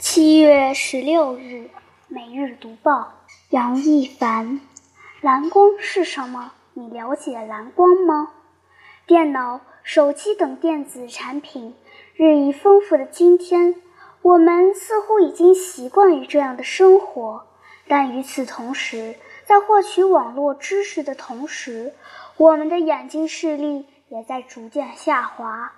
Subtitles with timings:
[0.00, 1.68] 七月十六日，
[2.08, 3.12] 每日读报，
[3.50, 4.62] 杨一凡。
[5.20, 6.52] 蓝光是什么？
[6.72, 8.30] 你了解蓝光吗？
[9.06, 11.74] 电脑、手机等电子产品
[12.14, 13.74] 日益丰富的今天，
[14.22, 17.46] 我们似乎已经习惯于这样的生活。
[17.86, 21.92] 但与此同时，在获取网络知识的同时，
[22.38, 25.74] 我们的眼睛视力也在逐渐下滑。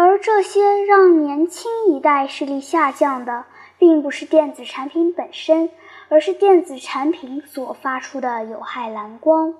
[0.00, 3.46] 而这些让年轻一代视力下降的，
[3.78, 5.70] 并不是电子产品本身，
[6.08, 9.54] 而是电子产品所发出的有害蓝光。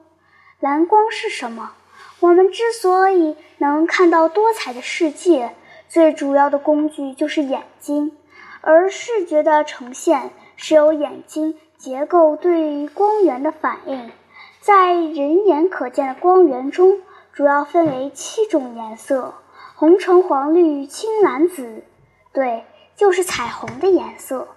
[0.60, 1.72] 蓝光是什么？
[2.20, 5.56] 我们之所以能看到多彩的世界，
[5.88, 8.16] 最主要的工具就是眼睛，
[8.60, 14.12] 而视觉的呈现是由眼睛结构对光源的反应。
[14.60, 17.00] 在人眼可见的光源中，
[17.32, 19.34] 主要分为七种颜色。
[19.80, 21.84] 红橙黄绿青蓝紫，
[22.32, 22.64] 对，
[22.96, 24.48] 就是彩虹的颜色。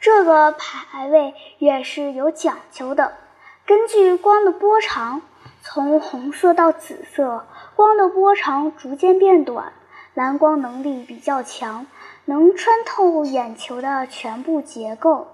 [0.00, 3.14] 这个排位也是有讲究的。
[3.66, 5.22] 根据光的波长，
[5.62, 7.44] 从红色到紫色，
[7.74, 9.72] 光的波长逐渐变短，
[10.14, 11.88] 蓝光能力比较强，
[12.24, 15.26] 能穿透眼球的全部结构，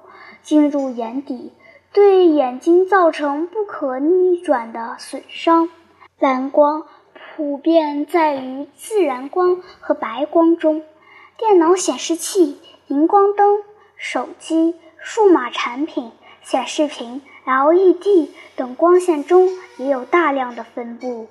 [0.43, 1.53] 进入眼底，
[1.93, 5.69] 对眼睛造成不可逆转的损伤。
[6.19, 6.87] 蓝光。
[7.37, 10.85] 普遍在于自然光和白光中，
[11.37, 13.59] 电脑显示器、荧光灯、
[13.97, 16.13] 手机、数码产品、
[16.43, 21.27] 显示屏、LED 等光线中也有大量的分布。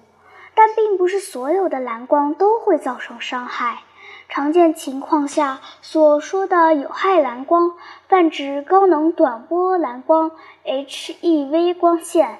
[0.53, 3.79] 但并不是所有的蓝光都会造成伤害。
[4.27, 7.77] 常见情况下所说的有害蓝光，
[8.09, 10.31] 泛指高能短波蓝光
[10.65, 12.39] （HEV） 光线，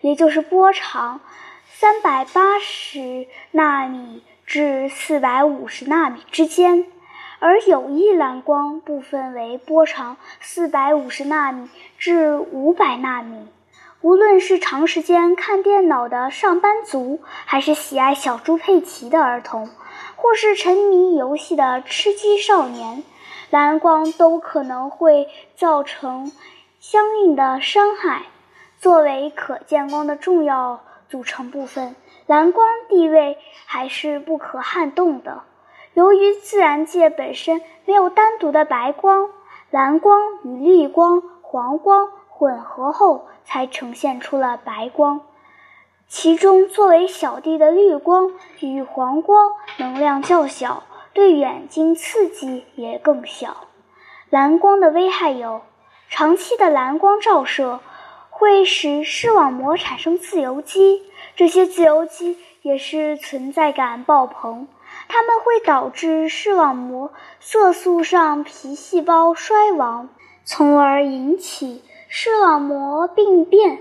[0.00, 1.20] 也就是波长。
[1.76, 6.86] 三百八十纳米至四百五十纳米之间，
[7.40, 13.48] 而有益蓝光部分为波长四百五十纳米至五百纳米。
[14.02, 19.68] 无论是长时间看电脑的上班族，还是喜爱小猪佩奇的儿童，
[20.14, 23.02] 或是沉迷游戏的吃鸡少年，
[23.50, 26.30] 蓝光都可能会造成
[26.78, 28.22] 相应的伤害。
[28.80, 30.84] 作为可见光的重要。
[31.14, 31.94] 组成部分，
[32.26, 35.44] 蓝光地位还是不可撼动的。
[35.92, 39.30] 由于自然界本身没有单独的白光，
[39.70, 45.20] 蓝光与绿光、黄光混合后才呈现出了白光。
[46.08, 50.82] 其中作为小弟的绿光与黄光能量较小，
[51.12, 53.68] 对眼睛刺激也更小。
[54.30, 55.60] 蓝光的危害有：
[56.08, 57.78] 长期的蓝光照射。
[58.36, 61.02] 会使视网膜产生自由基，
[61.36, 64.66] 这些自由基也是存在感爆棚，
[65.08, 70.08] 它们会导致视网膜色素上皮细胞衰亡，
[70.44, 73.78] 从而引起视网膜病变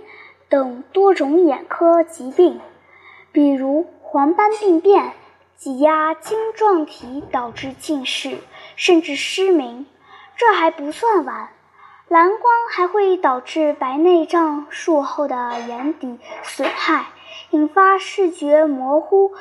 [0.50, 2.62] 等多种眼科疾病，
[3.32, 5.14] 比如黄斑病变、
[5.58, 8.38] 挤压晶状体导致近视，
[8.76, 9.88] 甚至失明。
[10.36, 11.50] 这还不算完。
[12.14, 17.08] 蓝光还会导致白内障术后的眼底损害，
[17.50, 19.32] 引发视觉模糊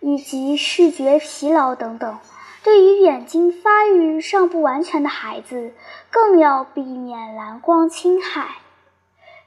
[0.00, 2.16] 以及视觉疲劳等等。
[2.62, 5.74] 对于眼睛发育尚不完全的孩子，
[6.10, 8.52] 更要避免蓝光侵害。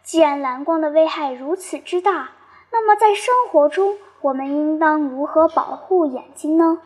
[0.04, 2.30] 既然蓝光的危害如此之大，
[2.72, 6.78] 那么在生活中我们应当如何保护眼睛呢？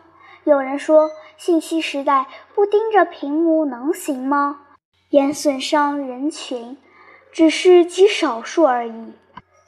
[0.44, 4.61] 有人说，信息时代不盯着屏幕能行吗？
[5.12, 6.78] 眼损伤人群
[7.32, 9.12] 只是极少数而已，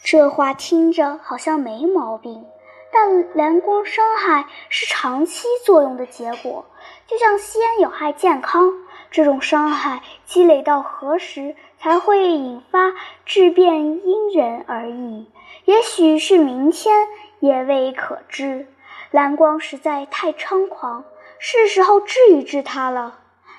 [0.02, 2.46] 这话听着好像没毛病。
[2.90, 6.64] 但蓝光伤害是长期作用的结果，
[7.06, 8.72] 就像吸烟有害健康，
[9.10, 12.94] 这种伤害积累到何时才会引发
[13.26, 15.30] 质变，因人而异。
[15.66, 17.06] 也许是明天，
[17.40, 18.66] 也未可知。
[19.10, 21.04] 蓝光实在太猖狂，
[21.38, 23.18] 是时候治一治它了。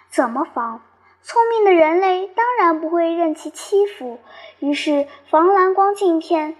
[0.09, 0.81] 怎么防？
[1.27, 4.19] 聪明的人类当然不会任其欺负，
[4.59, 6.55] 于是防蓝光镜片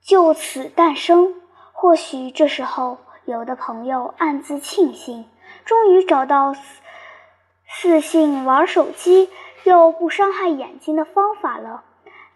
[0.00, 1.34] 就此诞生。
[1.72, 5.24] 或许这时候，有的朋友暗自庆幸，
[5.64, 6.60] 终于找到四
[7.66, 9.28] 四性玩手机
[9.64, 11.82] 又不伤害眼睛的方法了。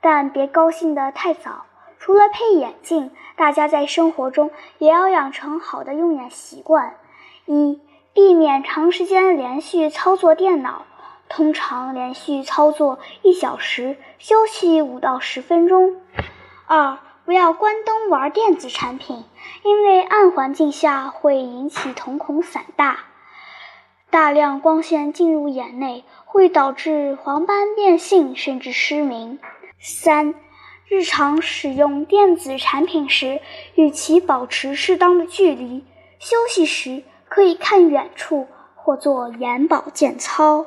[0.01, 1.67] 但别高兴得太早，
[2.01, 6.97] 除了配眼镜，大家在生活中也要养成好的用眼习惯：
[7.45, 7.81] 一、
[8.13, 10.85] 避免长时间连续操作电脑。
[11.29, 15.97] 通常连续操作一小时，休息五到十分钟。
[16.67, 19.25] 二，不要关灯玩电子产品，
[19.63, 23.01] 因为暗环境下会引起瞳孔散大。
[24.09, 29.39] 大量光线进入眼内会导致黄斑变性甚至失明。
[29.79, 30.35] 三、
[30.89, 33.41] 日常使用电子产品时，
[33.75, 35.85] 与其保持适当的距离。
[36.19, 40.67] 休息时可以看远处或做眼保健操。